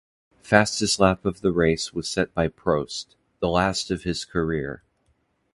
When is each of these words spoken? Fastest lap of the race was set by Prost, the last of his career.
Fastest 0.41 0.99
lap 0.99 1.25
of 1.27 1.41
the 1.41 1.51
race 1.51 1.93
was 1.93 2.09
set 2.09 2.33
by 2.33 2.47
Prost, 2.47 3.13
the 3.39 3.47
last 3.49 3.91
of 3.91 4.01
his 4.01 4.25
career. 4.25 4.81